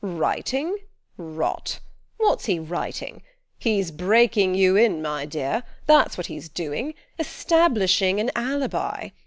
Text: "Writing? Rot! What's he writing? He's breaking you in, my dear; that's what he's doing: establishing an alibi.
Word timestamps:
"Writing? 0.03 0.77
Rot! 1.15 1.79
What's 2.17 2.45
he 2.45 2.57
writing? 2.57 3.21
He's 3.59 3.91
breaking 3.91 4.55
you 4.55 4.75
in, 4.75 4.99
my 4.99 5.27
dear; 5.27 5.61
that's 5.85 6.17
what 6.17 6.25
he's 6.25 6.49
doing: 6.49 6.95
establishing 7.19 8.19
an 8.19 8.31
alibi. 8.35 9.09